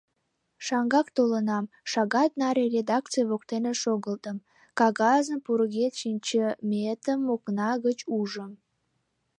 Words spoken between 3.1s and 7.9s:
воктене шогылтым, кагазым пургед шинчыметым окна